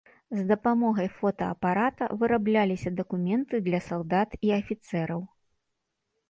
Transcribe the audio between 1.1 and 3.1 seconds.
фотаапарата вырабляліся